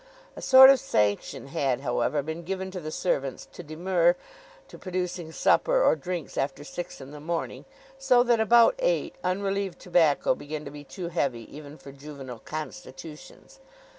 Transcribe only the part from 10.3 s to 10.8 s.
began to